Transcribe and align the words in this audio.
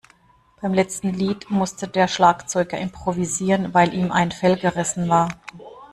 Beim 0.59 0.73
letzten 0.73 1.11
Lied 1.13 1.51
musste 1.51 1.87
der 1.87 2.07
Schlagzeuger 2.07 2.79
improvisieren, 2.79 3.75
weil 3.75 3.93
ihm 3.93 4.11
ein 4.11 4.31
Fell 4.31 4.57
gerissen 4.57 5.09
war. 5.09 5.29